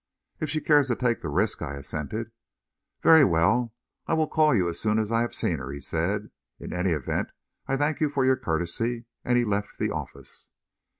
"If 0.39 0.49
she 0.49 0.61
cares 0.61 0.87
to 0.87 0.95
take 0.95 1.21
the 1.21 1.29
risk," 1.29 1.61
I 1.61 1.75
assented. 1.75 2.31
"Very 3.03 3.23
well; 3.23 3.71
I 4.07 4.15
will 4.15 4.25
call 4.27 4.55
you 4.55 4.67
as 4.67 4.79
soon 4.79 4.97
as 4.97 5.11
I 5.11 5.21
have 5.21 5.31
seen 5.35 5.59
her," 5.59 5.69
he 5.69 5.79
said. 5.79 6.31
"In 6.59 6.73
any 6.73 6.89
event, 6.89 7.29
I 7.67 7.77
thank 7.77 8.01
you 8.01 8.09
for 8.09 8.25
your 8.25 8.35
courtesy," 8.35 9.05
and 9.23 9.37
he 9.37 9.45
left 9.45 9.77
the 9.77 9.91
office. 9.91 10.49